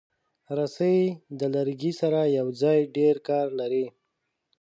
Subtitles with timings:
[0.57, 0.99] رسۍ
[1.39, 3.85] د لرګي سره یوځای ډېر کار لري.